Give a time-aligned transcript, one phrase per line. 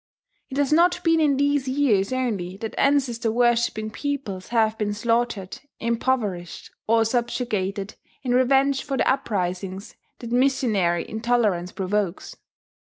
[0.49, 5.59] It has not been in these years only that ancestor worshipping peoples have been slaughtered,
[5.79, 7.93] impoverished, or subjugated
[8.23, 12.35] in revenge for the uprisings that missionary intolerance provokes.